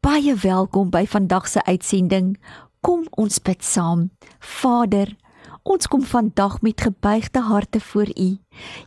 [0.00, 2.38] Baie welkom by vandag se uitsending.
[2.80, 4.06] Kom ons bid saam.
[4.40, 5.10] Vader,
[5.62, 8.28] ons kom vandag met gebuigde harte voor U.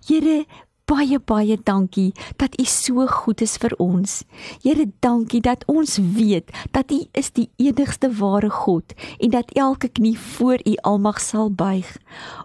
[0.08, 0.46] Here,
[0.90, 2.12] baie baie dankie
[2.42, 4.24] dat U so goed is vir ons.
[4.64, 9.90] Here, dankie dat ons weet dat U is die enigste ware God en dat elke
[9.90, 11.88] knie voor U almag sal buig.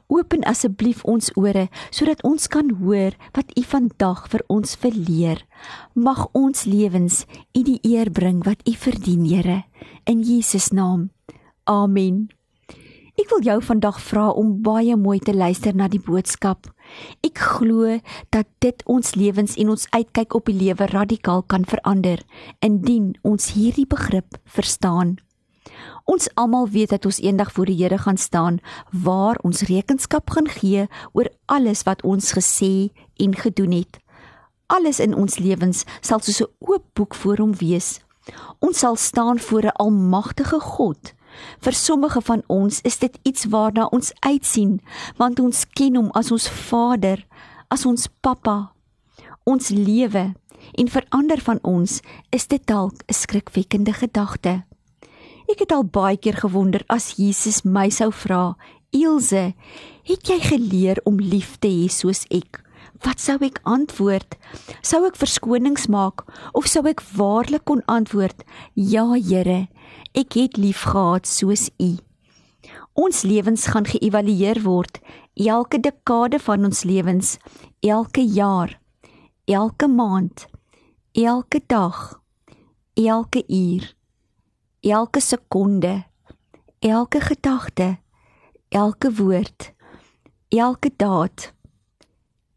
[0.07, 5.45] Open asseblief ons ore sodat ons kan hoor wat U vandag vir ons verleer.
[5.95, 9.65] Mag ons lewens U die eer bring wat U verdien, Here,
[10.07, 11.11] in Jesus naam.
[11.69, 12.29] Amen.
[13.19, 16.69] Ek wil jou vandag vra om baie mooi te luister na die boodskap.
[17.21, 17.99] Ek glo
[18.31, 22.23] dat dit ons lewens en ons uitkyk op die lewe radikaal kan verander
[22.65, 25.19] indien ons hierdie begrip verstaan.
[26.09, 28.59] Ons almal weet dat ons eendag voor die Here gaan staan
[28.91, 34.01] waar ons rekenskap gaan gee oor alles wat ons gesê en gedoen het.
[34.67, 38.01] Alles in ons lewens sal soos 'n oop boek voor hom wees.
[38.59, 41.15] Ons sal staan voor 'n almagtige God
[41.61, 44.81] Vir sommige van ons is dit iets waarna ons uitsien,
[45.17, 47.25] want ons ken hom as ons Vader,
[47.69, 48.73] as ons Pappa.
[49.45, 50.35] Ons lewe
[50.79, 54.65] en vir ander van ons is dit dalk 'n skrikwekkende gedagte.
[55.49, 58.57] Ek het al baie keer gewonder as Jesus my sou vra,
[58.93, 59.55] "Ilse,
[60.03, 62.68] het jy geleer om lief te hê soos ek?"
[63.05, 64.35] Wat sou ek antwoord?
[64.83, 66.25] Sou ek verskonings maak
[66.59, 68.43] of sou ek waarlik kon antwoord:
[68.75, 69.69] "Ja, Here,
[70.15, 71.99] ek het lief gehad soos U."
[72.99, 74.99] Ons lewens gaan geëvalueer word
[75.39, 77.37] elke dekade van ons lewens,
[77.81, 78.81] elke jaar,
[79.47, 80.49] elke maand,
[81.15, 82.19] elke dag,
[82.95, 83.95] elke uur,
[84.81, 86.05] elke sekonde,
[86.79, 87.99] elke gedagte,
[88.69, 89.73] elke woord,
[90.51, 91.53] elke daad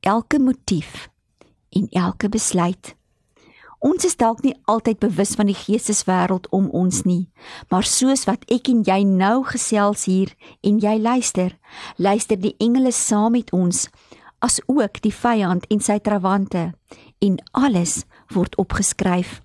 [0.02, 1.10] elke motief
[1.70, 2.96] en elke besluit.
[3.82, 7.30] Ons is dalk nie altyd bewus van die geesteswêreld om ons nie,
[7.70, 11.56] maar soos wat ek en jy nou gesels hier en jy luister,
[11.98, 13.88] luister die engele saam met ons,
[14.42, 16.72] as ook die vyand en sy trawante
[17.22, 19.40] en alles word opgeskryf.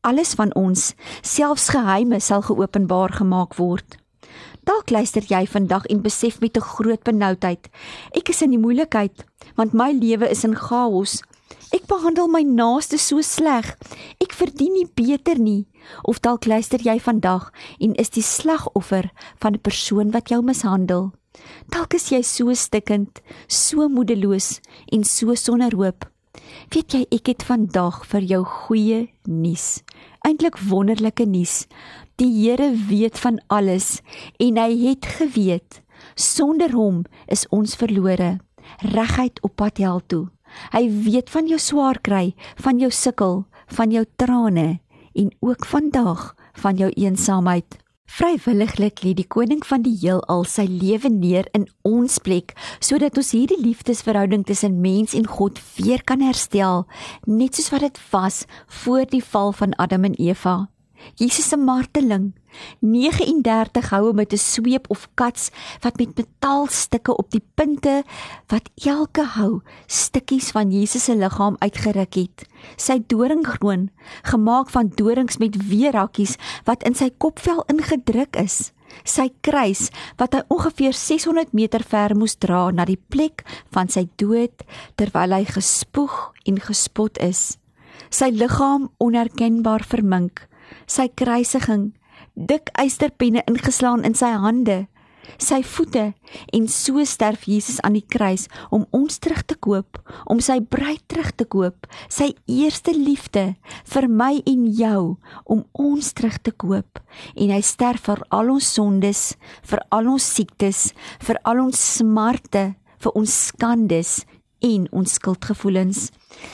[0.00, 3.99] Alles van ons, selfs geheime sal geopenbaar gemaak word.
[4.70, 7.66] Dalk luister jy vandag en besef met 'n groot benoudheid,
[8.14, 9.24] ek is in die moeilikheid
[9.56, 11.22] want my lewe is in chaos.
[11.72, 13.76] Ek behandel my naaste so sleg.
[14.20, 15.66] Ek verdien nie beter nie.
[16.04, 17.50] Of dalk luister jy vandag
[17.80, 19.10] en is die slagoffer
[19.40, 21.12] van 'n persoon wat jou mishandel.
[21.68, 24.60] Dalk is jy so stikkend, so moedeloos
[24.92, 26.06] en so sonder hoop.
[26.70, 29.82] Weet jy, ek het vandag vir jou goeie nuus.
[30.26, 31.66] Eintlik wonderlike nuus.
[32.20, 34.02] Die Here weet van alles
[34.36, 35.78] en hy het geweet
[36.20, 36.98] sonder hom
[37.32, 38.34] is ons verlore
[38.84, 40.26] reguit op pad hel toe.
[40.74, 44.82] Hy weet van jou swaar kry, van jou sukkel, van jou trane
[45.16, 47.78] en ook vandag van jou eensaamheid.
[48.04, 52.52] Vrywilliglik lê die koning van die heelal sy lewe neer in ons plek
[52.84, 56.84] sodat ons hierdie liefdesverhouding tussen mens en God weer kan herstel,
[57.24, 58.44] net soos wat dit was
[58.82, 60.58] voor die val van Adam en Eva.
[61.14, 62.32] Jesus se marteling
[62.80, 65.50] 39 houe met 'n sweep of kats
[65.80, 68.02] wat met metaalstukke op die punte
[68.46, 72.48] wat elke hou stukkies van Jesus se liggaam uitgeruk het.
[72.76, 73.90] Sy doringkroon
[74.22, 78.72] gemaak van dorings met weerhakkies wat in sy kopvel ingedruk is.
[79.04, 84.08] Sy kruis wat hy ongeveer 600 meter ver moes dra na die plek van sy
[84.16, 84.64] dood
[84.96, 87.58] terwyl hy gespoeg en gespot is.
[88.10, 90.49] Sy liggaam onherkenbaar vermink
[90.86, 91.90] sy kruisiging,
[92.34, 94.86] dik eysterpenne ingeslaan in sy hande,
[95.38, 96.10] sy voete
[96.56, 100.00] en so sterf Jesus aan die kruis om ons terug te koop,
[100.30, 103.54] om sy bruid terug te koop, sy eerste liefde
[103.92, 105.04] vir my en jou
[105.44, 107.00] om ons terug te koop.
[107.36, 109.22] En hy sterf vir al ons sondes,
[109.62, 110.90] vir al ons siektes,
[111.22, 112.70] vir al ons smarte,
[113.00, 114.20] vir ons skandes
[114.64, 116.08] en ons skuldgevoelens.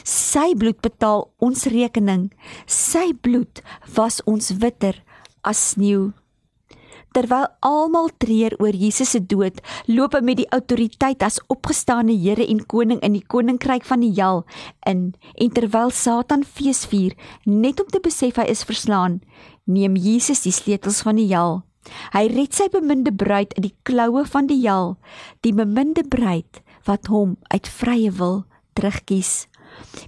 [0.06, 2.30] Sy bloed betaal ons rekening.
[2.66, 3.62] Sy bloed
[3.96, 5.02] was ons witter
[5.46, 6.12] as sneeu.
[7.16, 12.44] Terwyl almal treur oor Jesus se dood, loop hy met die autoriteit as opgestane Here
[12.44, 14.42] en koning in die koninkryk van die hel
[14.84, 15.14] in.
[15.40, 17.16] En terwyl Satan feesvier,
[17.48, 19.22] net om te besef hy is verslaan,
[19.64, 21.62] neem Jesus die sleutels van die hel.
[22.12, 24.96] Hy red sy beminde bruid uit die kloue van die hel,
[25.46, 28.44] die beminde bruid wat hom uit vrye wil
[28.76, 29.46] terugkies.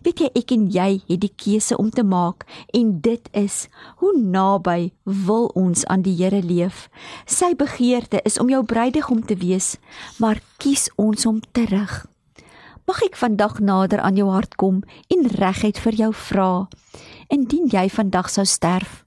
[0.04, 2.46] Weet jy ek en jy het die keuse om te maak
[2.76, 3.66] en dit is
[4.00, 6.86] hoe naby wil ons aan die Here leef.
[7.26, 9.76] Sy begeerte is om jou bruidegom te wees,
[10.18, 12.06] maar kies ons om terug.
[12.88, 14.80] Mag ek vandag nader aan jou hart kom
[15.12, 16.52] en regheid vir jou vra.
[17.28, 19.02] Indien jy vandag sou sterf,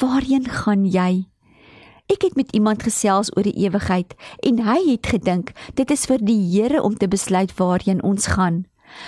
[0.00, 1.30] waarheen gaan jy?
[2.10, 6.18] Ek het met iemand gesels oor die ewigheid en hy het gedink dit is vir
[6.18, 8.64] die Here om te besluit waarheen ons gaan.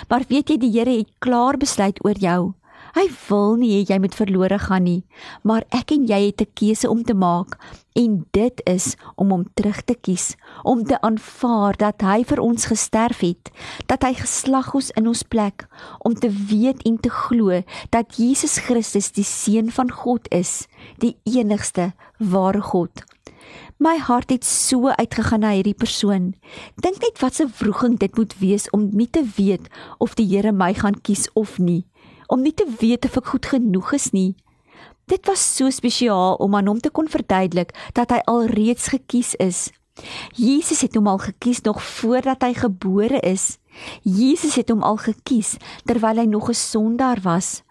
[0.07, 2.53] Maar weet jy die Here het klaar besluit oor jou.
[2.93, 4.99] Hy wil nie jy moet verlore gaan nie,
[5.41, 7.57] maar ek en jy het 'n keuse om te maak
[7.97, 12.65] en dit is om hom terug te kies, om te aanvaar dat hy vir ons
[12.65, 13.49] gesterf het,
[13.87, 15.65] dat hy geslag is in ons plek,
[16.05, 20.67] om te weet en te glo dat Jesus Christus die seun van God is,
[20.99, 23.03] die enigste ware God.
[23.79, 26.35] My hart het so uitgegaan na hierdie persoon.
[26.79, 29.67] Dink net wat 'n wroging dit moet wees om nie te weet
[29.97, 31.85] of die Here my gaan kies of nie,
[32.33, 34.33] om nie te weet of ek goed genoeg is nie.
[35.11, 39.67] Dit was so spesiaal om aan hom te kon verduidelik dat hy alreeds gekies is.
[40.33, 43.59] Jesus het hom al gekies nog voordat hy gebore is.
[44.01, 47.61] Jesus het hom al gekies terwyl hy nog 'n sondaar was.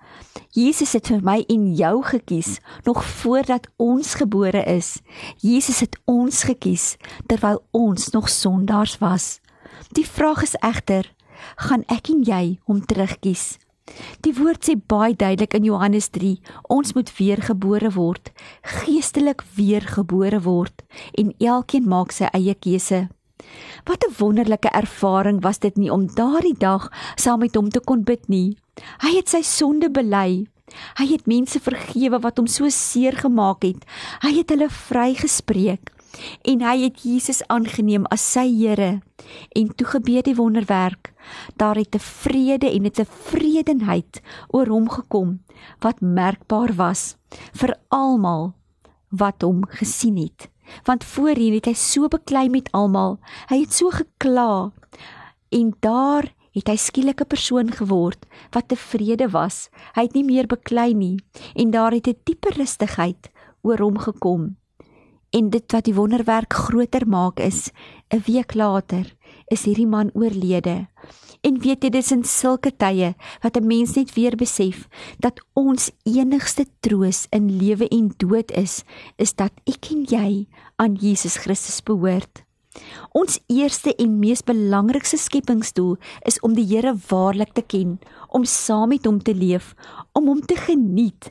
[0.52, 5.00] Jesus het vir my en jou gekies nog voordat ons gebore is.
[5.40, 9.40] Jesus het ons gekies terwyl ons nog sondaars was.
[9.92, 11.14] Die vraag is egter,
[11.56, 13.61] gaan ek en jy hom terugkies?
[14.22, 16.36] Die woord sê baie duidelik in Johannes 3,
[16.70, 18.30] ons moet weergebore word,
[18.62, 20.84] geestelik weergebore word
[21.18, 23.08] en elkeen maak sy eie keuse.
[23.84, 28.02] Wat 'n wonderlike ervaring was dit nie om daardie dag saam met hom te kon
[28.04, 28.56] bid nie.
[29.02, 30.46] Hy het sy sonde bely.
[30.96, 33.84] Hy het mense vergewe wat hom so seer gemaak het.
[34.22, 35.90] Hy het hulle vrygespreek
[36.42, 39.00] en hy het Jesus aangeneem as sy Here.
[39.56, 41.12] En toe gebeur die wonderwerk.
[41.56, 45.40] Daar het 'n vrede en 'n tevredenheid oor hom gekom
[45.80, 47.16] wat merkbaar was
[47.52, 48.54] vir almal
[49.08, 50.48] wat hom gesien het.
[50.84, 53.18] Want voorheen het hy so beklei met almal.
[53.48, 54.72] Hy het so gekla
[55.48, 59.68] en daar het hy skielik 'n persoon geword wat tevrede was.
[59.94, 61.18] Hy het nie meer beklei nie
[61.54, 63.30] en daar het 'n diepe rustigheid
[63.62, 64.56] oor hom gekom.
[65.32, 67.70] En dit wat die wonderwerk groter maak is,
[68.12, 69.14] 'n week later
[69.48, 70.88] is hierdie man oorlede.
[71.40, 74.88] En weet jy dis in sulke tye wat 'n mens net weer besef
[75.18, 78.84] dat ons enigste troos in lewe en dood is,
[79.16, 80.46] is dat ek en jy
[80.76, 82.44] aan Jesus Christus behoort.
[83.12, 88.88] Ons eerste en mees belangrikste skepingsdoel is om die Here waarlik te ken, om saam
[88.88, 89.74] met hom te leef,
[90.12, 91.30] om hom te geniet.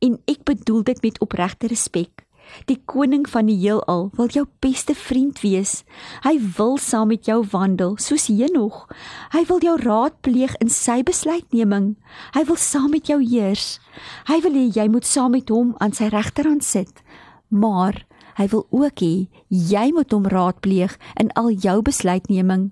[0.00, 2.24] En ek bedoel dit met opregte respek.
[2.66, 5.82] Die koning van die heelal wil jou beste vriend wees.
[6.26, 8.86] Hy wil saam met jou wandel, soos Henog.
[9.32, 11.96] Hy wil jou raadpleeg in sy besluitneming.
[12.36, 13.78] Hy wil saam met jou heers.
[14.28, 17.04] Hy wil hê jy moet saam met hom aan sy regterhand sit.
[17.48, 18.04] Maar
[18.40, 22.70] Hy wil ook hê jy moet hom raadpleeg in al jou besluitneming.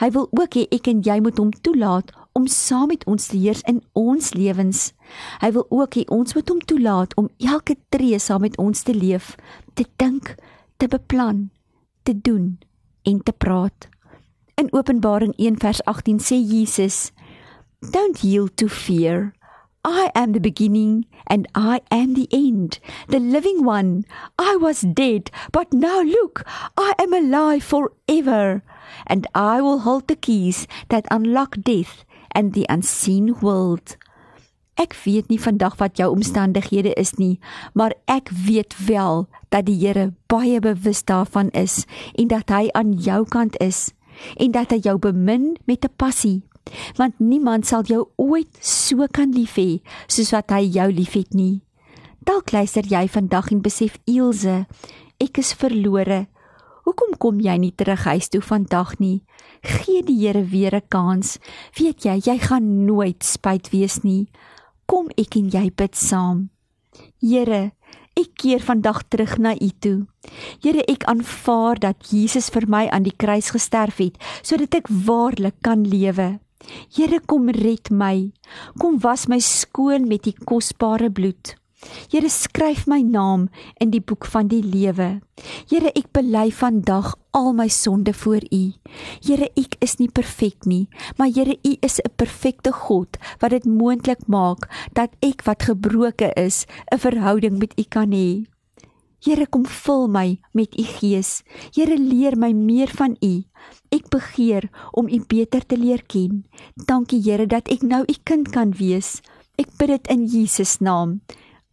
[0.00, 3.38] Hy wil ook hê ek en jy moet hom toelaat om saam met ons te
[3.40, 4.90] heers in ons lewens.
[5.40, 8.92] Hy wil ook hê ons moet hom toelaat om elke tree saam met ons te
[8.92, 9.34] leef,
[9.72, 10.34] te dink,
[10.76, 11.46] te beplan,
[12.04, 12.58] te doen
[13.08, 13.88] en te praat.
[14.60, 17.12] In Openbaring 1:18 sê Jesus:
[17.80, 19.32] Don't yield to fear.
[19.84, 24.04] I am the beginning and I am the end, the living one.
[24.38, 26.42] I was dead, but now look,
[26.76, 28.62] I am alive forever,
[29.06, 33.96] and I will hold the keys that unlock death and the unseen world.
[34.76, 37.38] Ek weet nie vandag wat jou omstandighede is nie,
[37.72, 42.92] maar ek weet wel dat die Here baie bewus daarvan is en dat hy aan
[42.92, 43.92] jou kant is
[44.36, 46.42] en dat hy jou bemin met 'n passie
[46.96, 51.62] want niemand sal jou ooit so kan lief hê soos wat hy jou liefhet nie.
[52.26, 54.64] Dalk luister jy vandag en besef Ilse,
[55.22, 56.26] ek is verlore.
[56.86, 59.24] Hoekom kom jy nie terug huis toe vandag nie?
[59.66, 61.38] Gee die Here weer 'n kans.
[61.74, 64.28] Weet jy, jy gaan nooit spyt wees nie.
[64.86, 66.50] Kom ek en jy bid saam.
[67.20, 67.72] Here,
[68.14, 70.06] ek keer vandag terug na U toe.
[70.62, 75.58] Here, ek aanvaar dat Jesus vir my aan die kruis gesterf het sodat ek waarlik
[75.62, 76.38] kan lewe.
[76.94, 78.32] Here kom red my.
[78.78, 81.56] Kom was my skoon met u kosbare bloed.
[82.08, 83.48] Here skryf my naam
[83.80, 85.20] in die boek van die lewe.
[85.68, 88.62] Here ek bely vandag al my sonde voor U.
[89.20, 90.88] Here ek is nie perfek nie,
[91.20, 96.32] maar Here U is 'n perfekte God wat dit moontlik maak dat ek wat gebroke
[96.36, 98.46] is, 'n verhouding met U kan hê.
[99.20, 101.42] Here kom vul my met U Gees.
[101.74, 103.44] Here leer my meer van U.
[103.90, 106.44] Ek begeer om U beter te leer ken.
[106.74, 109.20] Dankie Here dat ek nou U kind kan wees.
[109.58, 111.20] Ek bid dit in Jesus naam.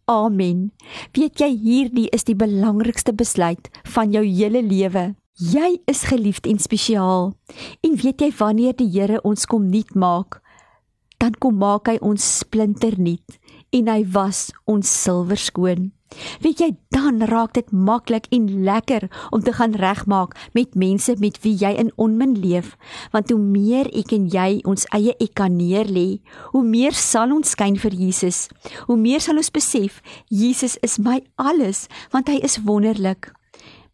[0.04, 0.72] Amen.
[1.16, 5.14] Weet jy hierdie is die belangrikste besluit van jou hele lewe.
[5.40, 7.32] Jy is geliefd en spesiaal.
[7.80, 10.42] En weet jy wanneer die Here ons kom nuut maak,
[11.18, 13.38] dan kom maak hy ons splinternuut
[13.74, 15.90] en hy was ons silwer skoon.
[16.42, 21.38] Weet jy dan raak dit maklik en lekker om te gaan regmaak met mense met
[21.42, 22.74] wie jy in onmin leef,
[23.12, 26.20] want hoe meer ek en jy ons eie ek kan neerlê,
[26.52, 28.48] hoe meer sal ons skyn vir Jesus.
[28.86, 33.32] Hoe meer sal ons besef Jesus is my alles, want hy is wonderlik.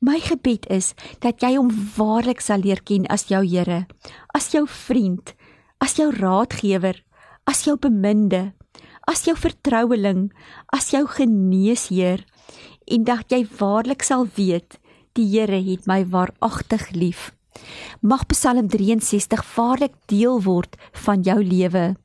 [0.00, 3.84] My gebed is dat jy hom waarlik sal leer ken as jou Here,
[4.32, 5.34] as jou vriend,
[5.80, 6.96] as jou raadgewer,
[7.44, 8.52] as jou beminde
[9.10, 10.28] as jou vertroueling,
[10.70, 12.22] as jou geneesheer
[12.90, 14.78] en dat jy waarlik sal weet
[15.18, 17.30] die Here het my waaragtig lief.
[18.00, 21.96] Mag Psalm 63 waarlik deel word van jou lewe.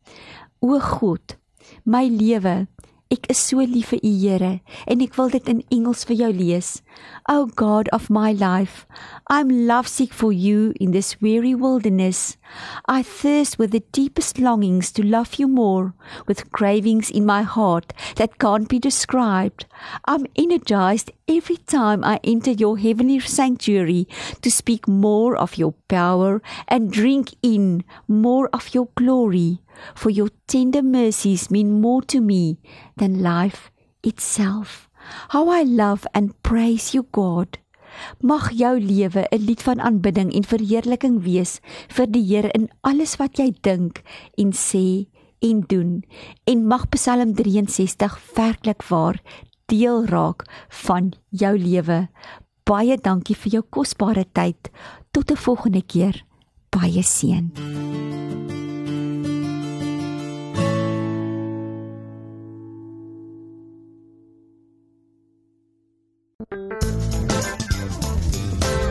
[0.65, 1.37] O God,
[1.85, 2.65] my lewe
[3.13, 4.51] Ek is so lief vir U Here
[4.89, 6.69] en ek wil dit in Engels vir jou lees.
[7.27, 8.85] O God of my life,
[9.27, 12.37] I'm lovesick for you in this weary wilderness.
[12.87, 15.93] I thirst with the deepest longings to love you more,
[16.27, 19.65] with cravings in my heart that can't be described.
[20.05, 24.07] I'm energized every time I enter your heavenly sanctuary
[24.41, 29.61] to speak more of your power and drink in more of your glory
[29.93, 32.57] for your tender mercies mean more to me
[32.97, 33.71] than life
[34.03, 34.84] itself.
[35.29, 37.57] How I love and praise you, God.
[38.19, 43.15] Mag jou lewe 'n lied van aanbidding en verheerliking wees vir die Here in alles
[43.15, 44.01] wat jy dink
[44.37, 45.07] en sê
[45.39, 46.03] en doen.
[46.43, 49.21] En mag Psalm 63 werklik waar
[49.65, 52.07] deel raak van jou lewe.
[52.63, 54.69] Baie dankie vir jou kosbare tyd.
[55.11, 56.25] Tot 'n volgende keer.
[56.69, 58.44] Baie seën.